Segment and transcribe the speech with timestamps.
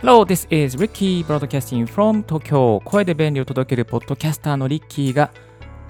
[0.00, 2.80] Hello, this is Ricky broadcasting from Tokyo.
[2.84, 5.32] 声で便利を届けるポッドキャスターのリッキーが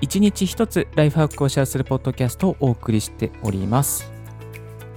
[0.00, 4.08] 一日一つライフハックをシェアするポッドキャストをお送りしております。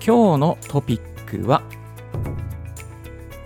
[0.06, 1.64] 今日のトピックは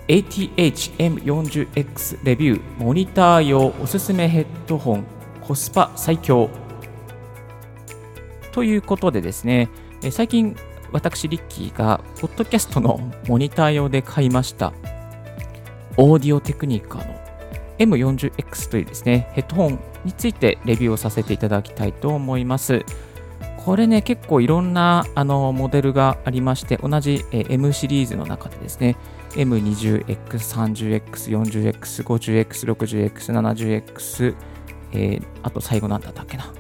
[0.10, 5.06] ATH-M40X レビューモニター用おすすめヘッドホン
[5.40, 6.50] コスパ最強
[8.52, 9.70] ということでですね
[10.12, 10.56] 最近
[10.92, 14.74] 私リッキーがポッドキャストのモニター用で買いました
[15.98, 17.22] オーディオテクニカの
[17.82, 22.86] M40X というですね、ヘッドホンについてレビューをさせていただきたいと思います。
[23.58, 28.98] これね、結構いろんなあのモデルがありまして、同じ M シリーズの中でですね、
[29.32, 34.36] M20X、30X、40X、50X、60X、70X、
[34.94, 36.54] えー、あと最後なんだったっけな。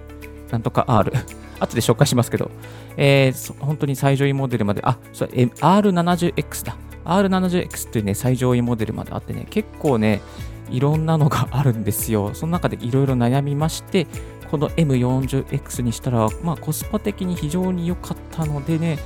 [0.51, 1.11] なんとか R。
[1.59, 2.51] 後で紹介しますけど、
[2.97, 6.75] えー、本当に最上位モデルまで、あ、それ R70X だ。
[7.05, 10.21] R70X というね、最上位モデルまであってね、結構ね、
[10.69, 12.33] いろんなのがあるんですよ。
[12.33, 14.07] その中でいろいろ悩みまして、
[14.49, 18.97] この M40X にしたら、まあコスパ的に非常に良かったのでね、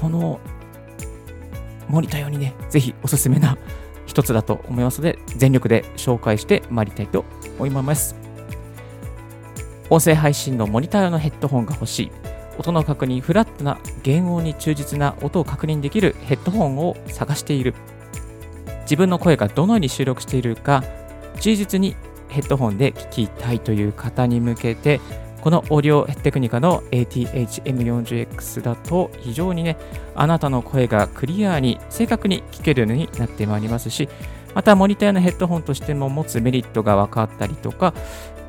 [0.00, 0.40] この
[1.88, 3.56] モニター用にね、ぜひおすすめな
[4.06, 7.24] 一つだと思いますので、全力で紹介してまいりたいと
[7.58, 8.23] 思います。
[9.90, 12.10] 音声配信のモニター用のヘッドホンが欲しい。
[12.58, 17.74] 音の確認、フラットな原音に忠実な音を確認できるヘッドホンを探している。
[18.82, 20.84] 自分の声がどのように収録しているか、
[21.40, 21.96] 忠実に
[22.28, 25.00] ヘッドホンで聞きたいという方に向けて、
[25.40, 29.76] このオーディオテクニカの ATH-M40X だと非常にね、
[30.14, 34.08] あなたの声がクリアに正確に聞けるようになってまいりますし、
[34.54, 37.92] またモニターのヘッドホンとしても持つメリットが分かったりとか、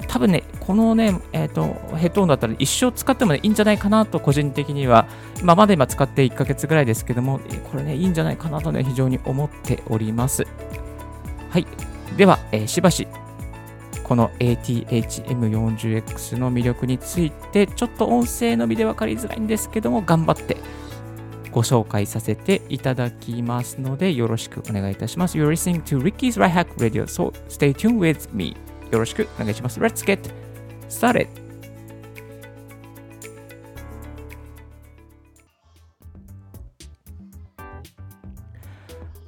[0.07, 5.07] 多分ね、このね、え、ー、と、ヘッドホンだったら一生使っても、ね、いいんじゃないかなと、個人的には、
[5.43, 7.39] ま、まだ今使って1ヶ月ぐらいですけども、
[7.71, 10.45] これね、いいんじゃないかなとね、非常に思っております。
[11.49, 11.67] はい。
[12.17, 13.07] では、えー、しばし、
[14.03, 20.57] この ATH-M40X の魅力について、ちょっと音声のみで分かりづらいんですけども、頑張って
[21.51, 25.37] ご紹介させていただきますので、よろしくお願いいたします。
[25.37, 28.55] You're listening to Ricky's Right Hack Radio, so stay tuned with me.
[28.91, 29.79] よろしくお願いします。
[29.79, 30.31] Let's get
[30.89, 31.27] started!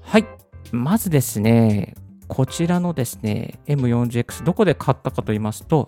[0.01, 0.25] はい。
[0.72, 1.96] まずですね、
[2.28, 5.85] こちらのですね、M40X どこで買ったかと言いますと、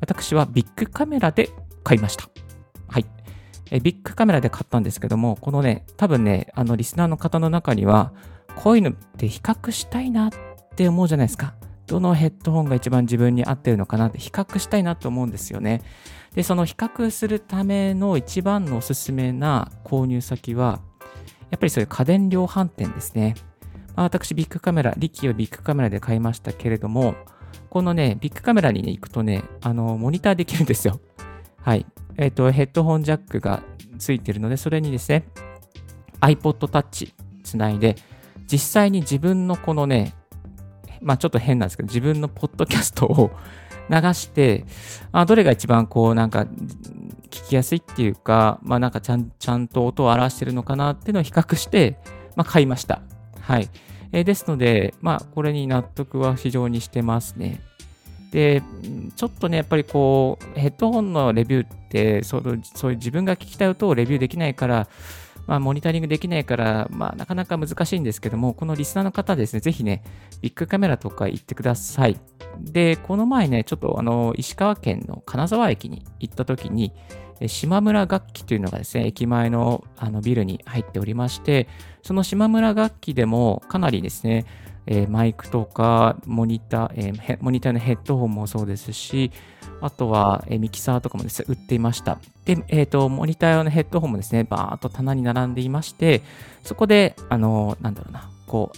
[0.00, 1.50] 私はビッグカメラで
[1.84, 2.28] 買いました。
[2.88, 3.06] はい。
[3.70, 8.12] えビッグカメラで買ったんですけども、このね、多分ね、あのリスナーの方の中には、
[8.56, 10.30] こういうのって比較したいなっ
[10.74, 11.54] て思うじゃないですか。
[11.86, 15.82] どのヘッドホンが一番自分に合ってるのかなって比較したいなと思うんですよね。
[16.34, 20.80] で、その比較するための一番のおすすめな購入先は、
[21.50, 23.34] やっぱりそういう家電量販店ですね。
[23.94, 27.14] まあ、私、ビッグカメラ、リキをビッグカメラで買いましたけれども、
[27.70, 31.00] このね、ビッグカメラに、ね、行くとね、あの、モニターできるんですよ。
[31.62, 31.86] はい。
[32.18, 33.62] えっ、ー、と、ヘッドホンジャックが
[33.98, 35.26] ついてるので、それにですね、
[36.20, 37.96] iPod Touch つないで、
[38.46, 40.14] 実際に自分のこのね、
[41.02, 43.30] まあちょっと変なんですけど、自分のポッドキャストを
[43.90, 44.64] 流して、
[45.12, 46.46] あどれが一番こうなんか
[47.30, 51.98] 聞きやすいっていうか、まあなんかちゃんちゃんと音を表してるのかなっていうのを比較して、
[52.34, 53.02] まあ買いました。
[53.40, 53.68] はい。
[54.12, 57.60] えー、ですので、まあこれに納得は非常にしてますね。
[58.30, 58.62] で、
[59.14, 64.88] ちょっとね、やっぱりこう、ヘッドホンのレビューって、そのそういう自分が聞きたい音をレビューできないから、
[65.46, 70.02] まあ、モニタリングできないから、まあ、なかなか難しいんですけども、このリスナーの方ですね、ぜひね、
[70.42, 72.18] ビッグカメラとか行ってください。
[72.60, 76.92] で、この前ね、ちょっとあの、石川県の金沢駅に行った時に、
[77.46, 81.68] 島村楽器というのがですね、駅前のあのビルに入っておりまして、
[82.02, 84.46] その島村楽器でもかなりですね、
[84.86, 89.32] えー、マイクとかモニター、えー、モニターのヘッドホンもそうですし、
[89.80, 92.18] あとは、えー、ミキサーとかもですね、売っていました。
[92.44, 96.22] で、えっ、と、モニター用のヘッドホンもですね、バーっと棚に並んでいまして、
[96.62, 98.76] そこで、あのなんだろうな、こう、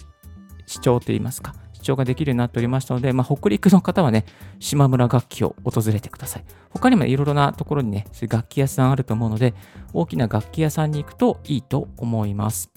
[0.65, 4.25] 視聴といいますか、視聴ができるようになっておりましたので、まあ、北陸の方はね、
[4.59, 6.43] 島村楽器を訪れてください。
[6.71, 9.53] 他にもいろいろなところにね、そういう楽器屋さんあると思うので、
[9.93, 12.69] 大きな楽器屋さんに行くといいと思います。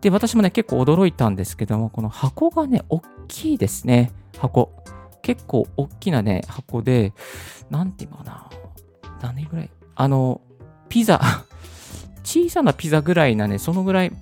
[0.00, 4.70] で、私もね、結構驚いたんですけども、この箱がね、大きいですね、箱。
[5.22, 7.12] 結構大きなね、箱で、
[7.70, 8.50] なんていうのかな、
[9.20, 9.70] 何ぐらい？
[9.94, 10.40] あの、
[10.88, 11.20] ピザ、
[12.22, 14.12] 小さなピザぐらいなね、そのぐらい、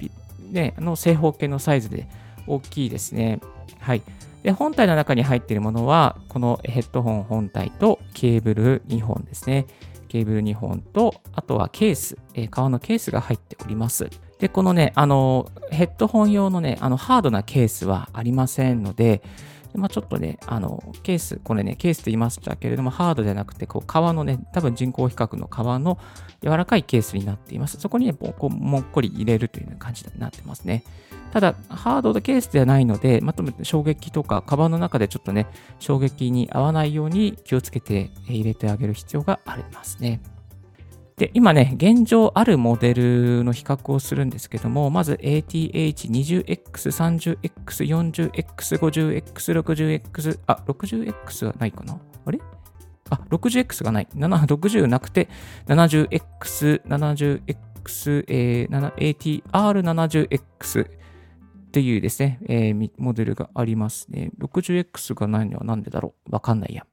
[0.51, 2.09] ね、の正方形のサイズで
[2.47, 3.41] 大きいですね。
[3.79, 4.03] はい。
[4.43, 9.67] で、本体の中に入っているものは、このヘッドホン本体とケーブル2本ですね。
[10.09, 14.09] ケーブル2本と、あとはケース、えー、革のケースが入っております。
[14.39, 19.23] で、このね、あの、ヘッドホン用のね、あの、ハードなケースはありませんので、
[19.77, 25.99] まあ、ちょっとね、あの、ケース、これね、ケースと言いましたけれども、ハードじゃなくて、こう、革のね、多分人工比較の革の
[26.43, 27.79] 柔らかいケースになっています。
[27.79, 30.83] そこにね、こうもっこり入れるというような感じになってますね。
[31.33, 35.47] ただ、ハードのケースではないので、まとめて衝撃とか、カバンの中でちょっとね、
[35.79, 40.21] 衝撃に合わないように気をつけて入れてあげる必要がありますね。
[41.17, 51.99] で、今ね、現状あるモデルの比較をするんですけども、まず ATH20X、30X、40X、50X、60X、あ、60X はないかな？
[52.27, 52.39] あれ？
[53.09, 54.09] あ、60X がない。
[54.15, 55.31] 60なくて、
[55.69, 60.89] 70X、70X、えー、ATR70X っ
[61.71, 64.33] ていうですね、えー、モデルがありますね。
[64.39, 66.33] 60X がないのはなんでだろう？
[66.33, 66.85] わかんないや。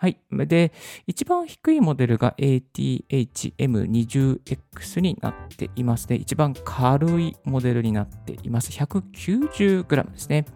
[0.00, 0.18] はい。
[0.30, 0.72] で、
[1.06, 6.16] 一番低いモデルが ATH-M20X になっていますね。
[6.16, 8.72] 一番軽いモデルになっています。
[8.72, 10.46] 190g ですね。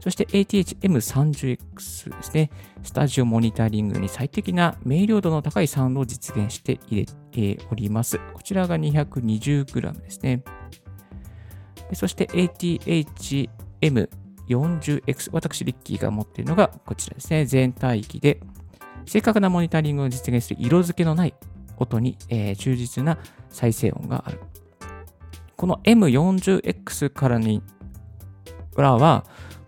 [0.00, 2.50] そして ATH-M30X ですね。
[2.82, 8.20] スタジオモニタリングに最適な明瞭度の高いサウンドを実現して入れております。
[8.34, 10.44] こちらが 220g ですね。
[11.94, 14.10] そして ATH-M
[14.48, 17.46] 40X、私、リッキーが持っているのがこちらですね。
[17.46, 18.40] 全体域で
[19.06, 21.34] 正確なモニタリングを実現する色付けのない
[21.76, 23.18] 音に、えー、忠実な
[23.50, 24.40] 再生音がある。
[25.56, 27.62] この M40X からに
[28.76, 29.24] らは、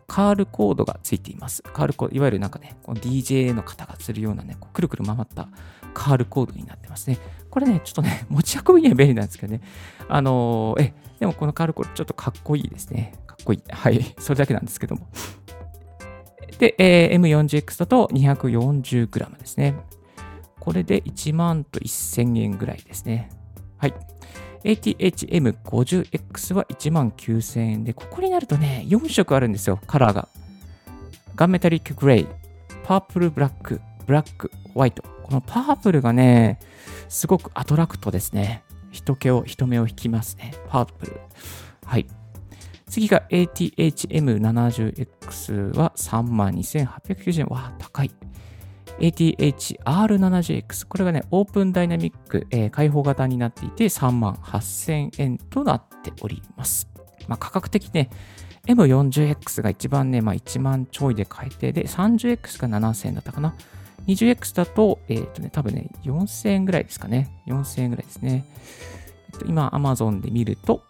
[0.07, 1.63] カールコードがついています。
[1.63, 5.49] カールコード、いわゆるなんかね、DJ の方がするようなね、くるくる回った
[5.95, 7.19] カールコードになってますね。
[7.51, 9.61] これね、ちょっとね、 持ち運びには便利なんですけどね。
[10.09, 13.15] あのー、え、でもこのカールコードちょっとかっこいいですね。
[13.27, 13.63] かっこいい。
[13.71, 14.15] はい。
[14.19, 15.07] それだけなんですけども。
[16.59, 19.75] で、えー、M40X だと 240g ですね。
[20.61, 23.29] これで1万と1000円ぐらいですね。
[23.79, 23.95] はい。
[24.65, 30.29] ATH-M50X は1万9000円で、ここになるとね、4色あるんですよ、カラーが。
[31.37, 32.27] ガンメタリックグレイ、
[32.85, 35.14] パープルブラック、ブラック、ホワイト。
[35.25, 36.61] このパープルがね、
[37.09, 38.63] すごくアトラクトですね。
[38.91, 40.53] 人気を、人目を引きますね。
[40.69, 41.19] パープル。
[41.85, 42.07] はい。
[42.87, 47.47] 次が ATH-M70X は32,890円。
[47.47, 48.11] わあ、高い。
[49.01, 50.87] ATH-R70X。
[50.87, 56.91] これがね、オープンダイナミック、えー、開放型になっていて38,000円となっております。
[57.27, 58.11] まあ、価格的ね、
[58.67, 63.55] M40X が一番ね、まあ、1万ちょいで買えて、で、30X が7000円だったかな。
[64.07, 67.31] 20X だと、えっ、ー、とね、多分ね、4000円ぐらいですかね。
[67.47, 68.45] 4000円ぐらいですね。
[69.33, 70.83] えっと、今、Amazon で見ると、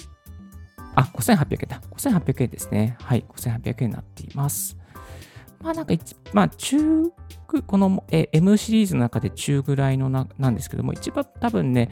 [0.94, 1.81] あ、5800円だ。
[1.96, 2.96] 5800円ですね。
[3.00, 4.76] はい、5800円になっています。
[5.61, 5.94] まあなんか、
[6.32, 6.78] まあ中、
[7.46, 11.91] この M シリーズの中で中ぐらいのななんですけども、一番多分ね、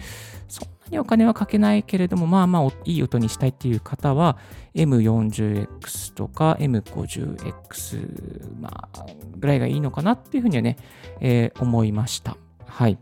[0.49, 4.39] そんなにお金はかけないけれども、まあまあいい音にしたいっていう方は、
[4.75, 9.07] M40X とか M50X、まあ、
[9.37, 10.77] ぐらいがいいのかなっていうふうにはね、
[11.21, 12.37] えー、思いました。
[12.67, 12.99] はい。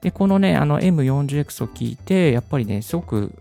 [0.00, 3.32] で、このね、あの M40X を聞いて、やっぱりね、すごく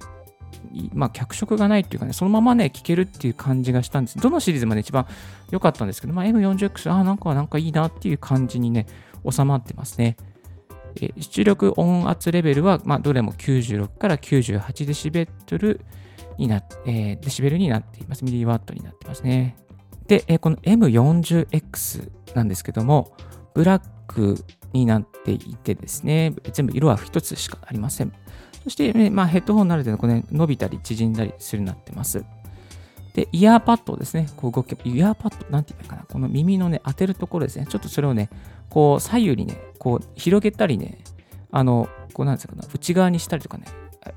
[0.93, 4.17] まあ、脚色がないっていうかね、そのままね、聴けるっていう感じがしたんです。
[4.19, 5.07] どのシリーズもね、一番
[5.51, 8.87] 良かったんですけど、まあ、M40X、あ、なんか、なんかいいなっていう感じにね、
[9.29, 10.17] 収まってますね。
[11.01, 15.81] え出力音圧レベルは、まあ、どれも96から98デシベル
[16.37, 18.25] にな、えー、デシベルになっています。
[18.25, 19.55] ミリワットになってますね。
[20.07, 23.15] で、えこの M40X なんですけども、
[23.53, 24.43] ブラック
[24.73, 28.13] になっていてですね、全部色は1つしかありません。
[28.63, 32.23] そして、まあ、ヘッドホンなるとこね、伸びたり縮んだりするようになってます。
[33.13, 34.27] で、イヤーパッドですね。
[34.37, 36.03] こう動け、イヤーパッド、なんて言うかな。
[36.03, 37.65] この耳のね、当てるところですね。
[37.67, 38.29] ちょっとそれをね、
[38.69, 40.99] こう、左右にね、こう、広げたりね、
[41.51, 43.65] あの、こうなんですか、内側にしたりとかね、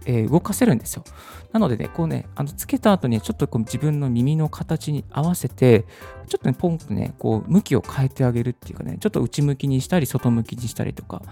[0.07, 1.05] えー、動かせるんですよ。
[1.53, 5.85] なのでね、こうね、あのつけた後にちょっとこう自分の耳の形に合わせて、
[6.27, 11.23] ちょっとね、ポンとね、こう、向きを変えてあげるっていうかね、ちょっと内向きにしたり、外向きにしたりとか、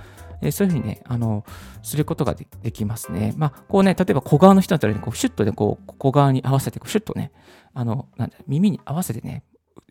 [0.43, 1.45] え、そういうふうにね、あの、
[1.83, 3.33] することができますね。
[3.37, 7.33] まあ、こうね、例えば小側の人だったらね、こうシュッとね、こう、小側に合わせて、こうシュッとね、
[7.75, 9.45] あの、なんだ、耳に合わせてね、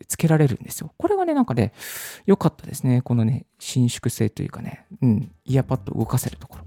[0.08, 0.92] つけられるんですよ。
[0.96, 1.72] これがね、なんかね、
[2.26, 3.02] 良かったですね。
[3.02, 6.64] このね、伸縮性というかね、うん、イヤーパッドを動かせるところ。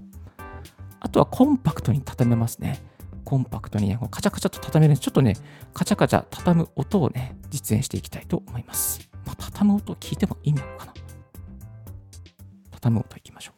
[1.00, 2.80] あとはコンパクトに畳めますね。
[3.24, 5.04] コンパクトにね、カチャカチャと畳めるんです。
[5.04, 5.34] ちょっとね、
[5.74, 9.08] カチャカチャ畳む音をね、実演していきたいと思います。
[9.26, 10.94] まあ、畳む音を聞いても意味あるかな。
[12.70, 13.55] 畳む音いきましょう。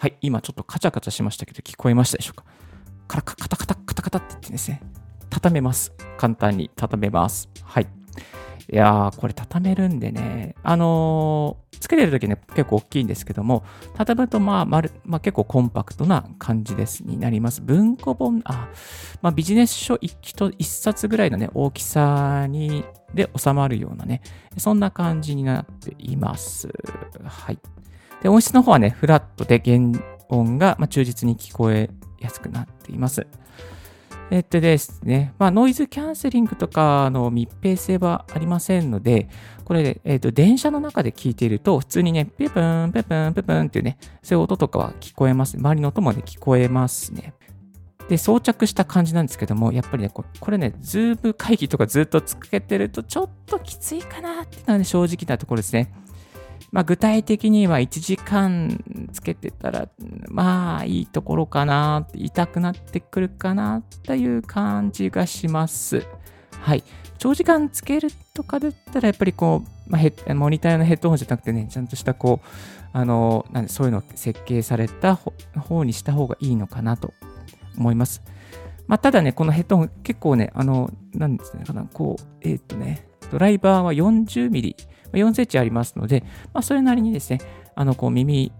[0.00, 0.16] はい。
[0.22, 2.44] 今ちょっとカチャカチャしましたけど、聞こえましたでしょうか？
[3.06, 4.80] カラカカタカタカタカタって言ってですね、
[5.28, 5.92] 畳めます。
[6.16, 7.50] 簡単に畳めます。
[7.62, 7.86] はい。
[8.72, 13.62] いやー、これ畳めるんでね、あのー、つけてるときね、結構大きいんですけども、
[13.94, 17.60] 畳むとまあ、まるまあ、結構コンパクトな感じです、になります。
[17.60, 18.70] 文庫本、あ、
[19.20, 20.16] まあ、ビジネス書一
[20.56, 24.22] 一冊ぐらいのね、大きさに、で収まるようなね、
[24.56, 26.70] そんな感じになっています。
[27.22, 27.58] はい。
[28.22, 29.78] で、音質の方はね、フラットで原
[30.28, 33.26] 音が、ま忠実に聞こえやすくなっています。
[34.30, 39.28] えっとですね、まあ、ノイズキャンセリングとかの密閉性はありませんので、
[39.64, 45.56] これで、えっと、電車の中で聞いていると、普通にね、ペプン、ペプン、ペプンっていうね、そういう音とかは聞こえます。
[45.56, 47.34] 周りの音もね、聞こえますね。
[48.08, 55.92] で、装着した感じなんですけども、やっぱりね、これね、ズーム会議とかずっとつけてると、ちょっときついかなっていうのはね、正直なところですね。
[56.72, 59.88] まあ、具体的には1時間つけてたら、
[60.28, 66.06] まあいいところかな、痛くなってくるかなという感じがします。
[66.60, 66.84] はい。
[67.18, 72.46] 長時間つけるとかだったら、やっぱりこう、まあ、モニターのヘッドホンじゃなくてね、ちゃんとしたこう、
[72.92, 77.12] あの、なんでそういうの設計された方にした方がいいのかなと
[77.76, 78.22] 思います。
[78.86, 84.76] まあ、ただね、このヘッドホン結構ね、あの、なんですね、かな、こう、えっ、ー、とね、ドライバーは40ミリ
[85.18, 87.40] 4センチありますので、まあ、それなりにですね、
[87.74, 88.52] あの、こう耳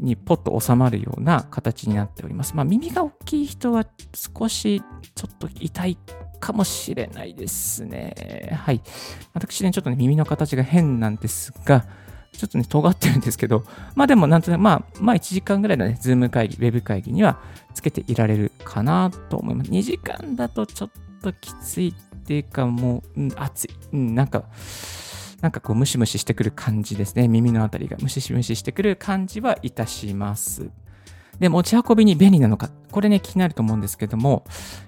[0.00, 2.54] にポッと収まるような形になっております。
[2.54, 4.82] まあ、耳が大きい人は少し
[5.14, 5.98] ちょっと痛い
[6.40, 8.52] かもしれないですね。
[8.54, 8.82] はい。
[9.32, 11.86] 私ね、ちょっとね、耳の形が変なんですが、
[12.36, 17.40] ちょっとね、尖ってるんですけど、まあでもなんとなく、まあ、まあ1時間ぐらいのね、ズーム会議、ウェブ会議には
[17.74, 19.70] つけていられるかなと思います。
[19.70, 20.90] 2時間だとちょっ
[21.22, 23.70] ときついっていうか、もう、うん、暑い。
[23.92, 24.44] うん、なんか、
[25.40, 27.28] なんかこうムシムシしてくる感じですね。
[27.28, 30.70] 耳のあたりがムシムシしてくる感じはいたします。
[31.38, 32.70] で、持ち運びに便利なのか。
[32.90, 34.44] これね、気になると思うんですけども、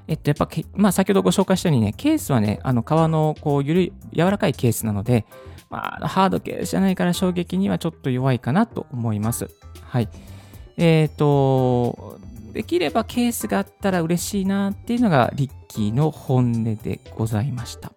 [0.07, 5.27] えっと、やっぱ、まあ、先ほどご紹介したようにね、ケースはね、あの、革の、こう、ゆるい、柔らかいケースなので、
[5.69, 9.51] まあ、ハードケースじゃないから衝撃にはちょっと弱いかなと思います。
[9.83, 10.09] はい。
[10.79, 12.19] えっ、ー、と、
[12.53, 17.93] できればケースがあったら嬉しいなっていうのが、リッキーの本音でございました。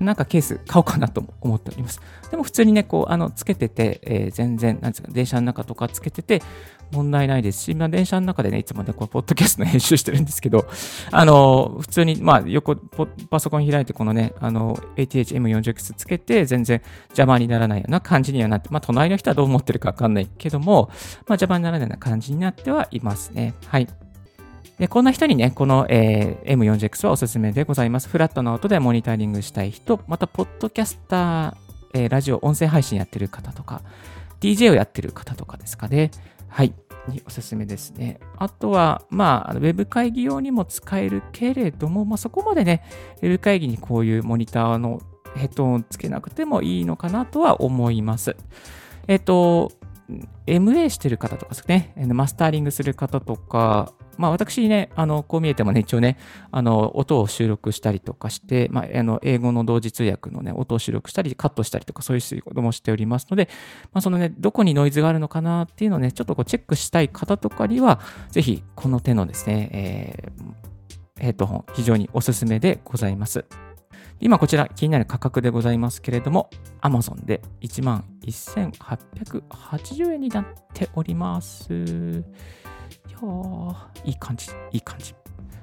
[0.00, 2.00] なんかケース買おうかなと思っております。
[2.30, 6.42] でも普通にね、こう、あの、つけてて、えー、全然、なんですか、電車の中とかつけてて、
[6.90, 10.66] 問題ないですし、まあ、電車の中でね、いつもね、こう、ポッドキャストの編集してるんですけど、
[11.10, 23.54] あの、普通に、まあ、横、パソコン開いて、このね、あの、ATH-M40X つけて、全然邪魔にならないような感じにはなって、まあ、隣の人はどう思ってるかわかんないけども、まあ、邪魔にならないような感じになってはいますね。
[23.66, 23.88] はい。
[24.78, 28.08] でこんな人にね、この、えー、M40X はおすすめでございます。
[28.08, 31.54] フラットな音でモニタリングしたい人、また、ポッドキャスター、
[31.94, 33.82] えー、ラジオ、音声配信やってる方とか、
[34.40, 36.10] DJ をやってる方とかですかね。
[36.48, 36.74] はい。
[37.08, 38.18] におすすめですね。
[38.38, 42.82] あとは、まあ、ウェブ会議用にも使えるけれども、まあ、そこまでね、
[43.22, 45.00] ウェブ会議にこういうモニターの
[45.36, 48.36] ヘッドホンつけなくてもいいのかなとは思います。
[49.06, 49.72] えっと、
[50.46, 56.18] MA してる方とかですね、マスターリングする方とか、まあ私ね、あの、こう見えてもね、一応ね、
[56.50, 63.48] あの、音を収録したりとかして、まあ、あの、英語の同時通訳のね、音を収録したり、カットしたりとか、そういうこともしておりますので、
[63.92, 73.44] まあそのね、どこにノイズがあるのかなっていうのをね、ちょっとこうチェックしたい方とかには、ぜひ、この手のですね、えー、ヘッドホン、非常におすすめでございます。
[74.20, 76.48] 今こちら気になる価格でございますけれども、
[76.80, 82.22] Amazon で11,880円になっております。
[83.22, 85.14] やいい感じ、いい感じ。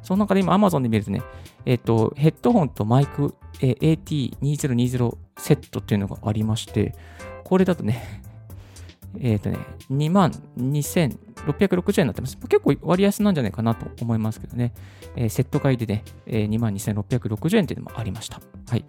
[0.01, 1.21] その中で今 Amazon で見るとね、
[1.65, 6.95] えっ、ー、と、ヘッドホンとマイク、えー、AT2020 セットっていうのがありまして、
[7.43, 8.21] これだとね、
[9.19, 9.57] えっ、ー、とね、
[9.91, 12.37] 22,660円になってます。
[12.37, 14.73] 結構割安なんじゃないかなと思いますけどね。
[15.15, 18.41] えー、セット買いでね、えー、22,660円っていうのもありました。
[18.69, 18.85] はい。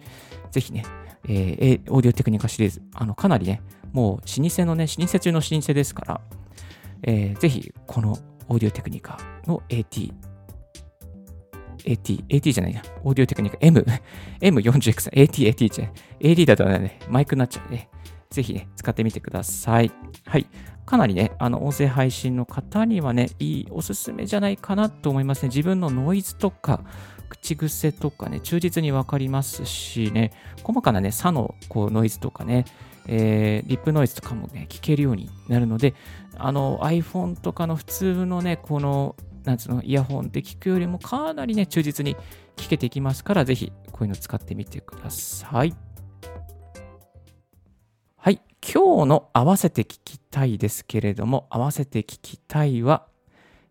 [0.51, 0.85] ぜひね、
[1.27, 6.21] えー、オーディオテクニカシリーズ、あの、かなりね、もう老舗のね、老舗中の老舗ですから、
[7.03, 8.17] えー、ぜひ、この
[8.49, 10.13] オーディオテクニカの AT、
[11.85, 13.85] AT、AT じゃないな、オーディオテクニカ M、
[14.41, 17.89] M40X、AT、AT じゃない、AD だとね、マイクになっちゃうね。
[18.29, 19.91] ぜひね、使ってみてください。
[20.25, 20.47] はい。
[20.85, 25.49] かなりね、あの、音声配信の方にはね、いいおすすめじゃないかなと思いますね。
[25.49, 26.83] 自分のノイズとか、
[27.29, 30.31] 口癖とかね、忠実にわかりますしね、
[30.63, 32.65] 細かなね、差のこうノイズとかね、
[33.07, 35.93] えー、リップノイズとかもね、聞けるようになるので、
[36.37, 42.15] あの iPhone とかの普通のね、この、なんつうの、イヤホンで聞くよりもかなりね、忠実に
[42.55, 45.75] 聞けていきますから、ぜひこういうの使ってみてください。
[48.17, 48.41] はい。
[48.61, 53.07] 今日の合わせて聞きたいですけれども、合わせて聞きたいは、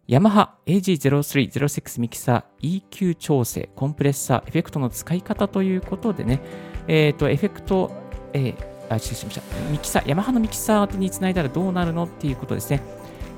[0.09, 6.43] ヤマハ AG0306 ミキサー EQ 調整、コンプレッサー、エフェクトの使い方ということでね、
[6.89, 7.93] えっ、ー、と、エフェクト、
[8.33, 9.43] えー、あ、失礼しました。
[9.71, 12.81] ミキサー、ヤマハのミキサーにつないだらどうなるのっていうことですね。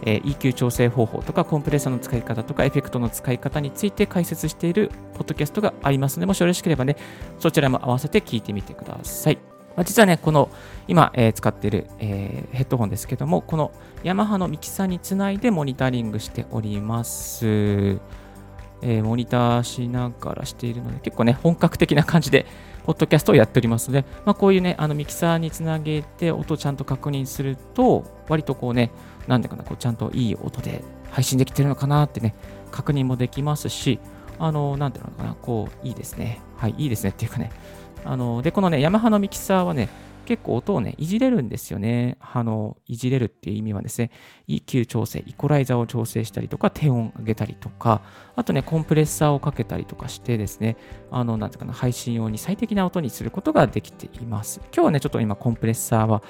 [0.06, 6.96] えー、EQ 調整方法とかコンプレッサーの使い方とかエフェクトの使い方について解説しているポッドキャストがありますので、もしよろしければね、
[7.38, 9.38] そちらも合わせて聞いてみてください。
[9.76, 10.50] まあ、実はね、この
[10.86, 17.46] 今、えー、使っている、えー、ヘッドホンですけども、このヤマハのミキサーにつないでモニタリングしております。
[18.82, 22.46] えー、モニターしながらしているので、結構ね、本格的な感じで、
[22.84, 28.90] ポッドキャストをやっておりますので、まあ、こういうね、あのミキサーにつなげて音をちゃんと確認すると、割とこうね、
[29.26, 32.34] なんでかな、こうちゃんといい音で配信できてるのかなってね、
[32.70, 34.00] 確認もできますし、
[34.38, 36.40] あの、なんていうのかな、こう、いいですね。
[36.56, 37.50] はい、いいですねっていうかね、
[38.04, 39.88] あの、で、このね、ヤマハのミキサーはね、
[40.24, 42.16] 結構音をね、いじれるんですよね。
[42.20, 44.10] あの、いじれるっていう意味はですね、
[44.48, 48.02] EQ 調整、イコライザーを調整したりとか、低音上げたりとか、
[48.36, 50.76] あとね、コンプレッサーをかけたりとかしてですね、
[51.10, 54.60] あの、なんていうかな、配信用に最適な音にすることができています。
[54.74, 56.22] 今日はね、ちょっと今、コンプレッサーは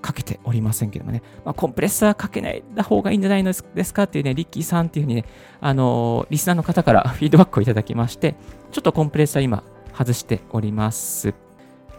[0.00, 4.04] かけておりませんけどもね、まあ、コンプレッサーかけない方がいいんじゃないのですか？
[4.04, 5.24] っていうね、リッキーさんっていうふうにね、
[5.60, 8.34] あのリスナーの方から フィードバックをいただきまして、
[8.70, 11.49] ちょっとコンプレッサー今、外しております。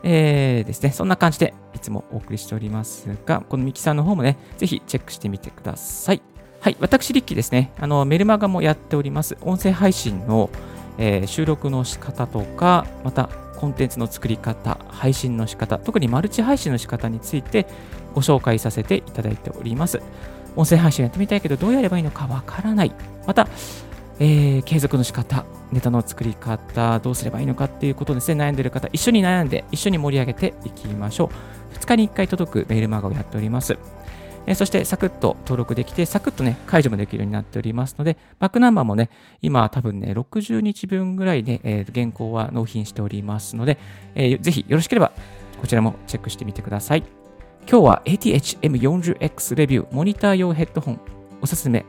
[0.03, 6.21] えー、ですね、そんな感じでいつもお送りしておりますが、このミキサーの方もね、ぜひチェックしてみてください。
[6.59, 9.37] はい、私、リッキーですね、あのメルマガもやっております。
[9.41, 10.49] 音声配信の、
[10.97, 17.67] えー、収録の仕方とか、またコンテンツの作り方、配信の仕方、特にマルチ配信の仕方について
[18.13, 20.01] ご紹介させていただいております。
[20.55, 22.91] 音声配信やってみたいけど、どうやればいいのかわからない。
[23.25, 23.47] また、
[24.23, 31.31] えー、継続の仕方、ネタの作り方、どうすればいいのかっていうことですね、悩んでる方、一緒に悩んで、一緒に盛り上げていきましょ
[31.73, 31.75] う。
[31.79, 33.79] 2日に1回届くメールマガをやっております。
[34.45, 39.09] えー、そして、サクッと登録できて、サクッとね、解除もできるようになっておりますので、バックナンバーもね、
[39.41, 43.79] 今多分ね、60日分ぐらいで、えー、原稿は納品しておりますので、
[44.13, 45.13] えー、ぜひよろしければ、
[45.59, 47.03] こちらもチェックしてみてください。
[47.67, 50.99] 今日は ATH-M40X レビューモニター用ヘッドホン
[51.41, 51.85] おすすめ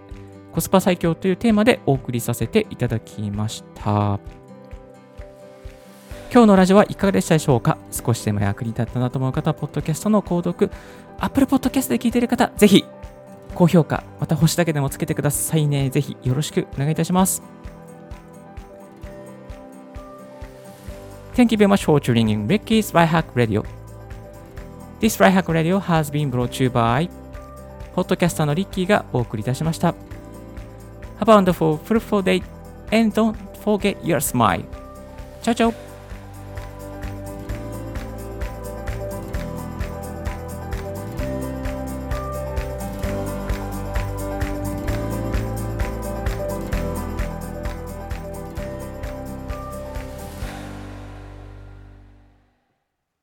[0.52, 4.20] コスパ最強というテーマでお送りさせていただきました。
[6.32, 7.76] 今日のラジオはいかがでしたでしょうか？
[7.90, 10.70] 少しでも役に立ったなと思う方、ポッドキャストの購読、
[11.18, 12.84] Apple Podcast で聞いている方、ぜひ
[13.54, 15.90] 高評価、また星だけでもつけてくださいね。
[15.90, 17.42] ぜひよろしくお願いいたします。
[21.34, 23.62] Thank you very much for tuning in Ricky's Right Hack Radio.
[25.00, 27.10] This Right Hack Radio has been brought to you by
[27.94, 29.94] ポッドキャスターのリッキーがお送りいたしました。
[31.22, 32.42] Have a wonderful, fruitful day
[32.90, 34.64] and don't forget your smile.
[35.40, 35.91] Ciao, ciao.